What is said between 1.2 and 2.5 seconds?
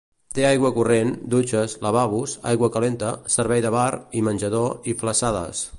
dutxes, lavabos,